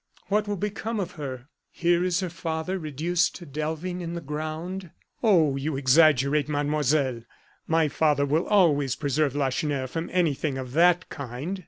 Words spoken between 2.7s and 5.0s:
reduced to delving in the ground."